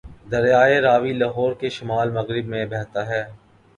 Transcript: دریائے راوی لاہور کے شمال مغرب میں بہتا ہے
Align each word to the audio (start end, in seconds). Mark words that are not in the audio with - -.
دریائے 0.31 0.77
راوی 0.81 1.13
لاہور 1.13 1.51
کے 1.59 1.69
شمال 1.69 2.09
مغرب 2.11 2.45
میں 2.47 2.65
بہتا 2.67 3.07
ہے 3.07 3.23